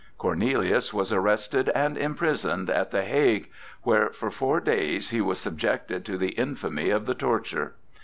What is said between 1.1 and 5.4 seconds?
arrested and imprisoned at the Hague, where for four days he was